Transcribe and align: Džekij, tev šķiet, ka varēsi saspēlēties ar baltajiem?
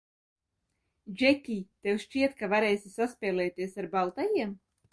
Džekij, 1.19 1.59
tev 1.87 2.01
šķiet, 2.05 2.35
ka 2.41 2.51
varēsi 2.55 2.93
saspēlēties 2.97 3.79
ar 3.83 3.93
baltajiem? 3.97 4.61